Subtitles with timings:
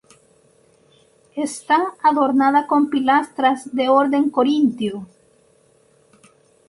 [1.47, 5.05] Está adornada con pilastras de orden corintio.